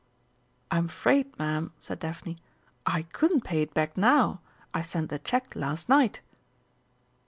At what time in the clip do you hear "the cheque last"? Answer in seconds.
5.11-5.89